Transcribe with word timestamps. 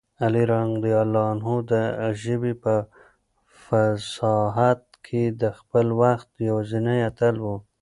علي 0.23 0.43
رض 0.51 0.71
د 1.71 1.73
ژبې 2.21 2.53
په 2.63 2.75
فصاحت 3.63 4.81
کې 5.05 5.23
د 5.41 5.43
خپل 5.57 5.87
وخت 6.01 6.29
یوازینی 6.49 6.97
اتل 7.09 7.35
و. 7.43 7.45